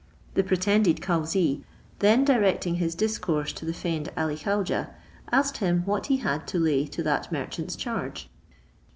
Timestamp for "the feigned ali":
3.65-4.35